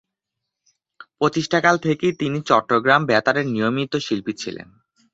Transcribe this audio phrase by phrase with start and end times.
[1.17, 4.67] প্রতিষ্ঠাকাল থেকেই তিনি চট্টগ্রাম বেতারের নিয়মিত শিল্পী ছিলেন।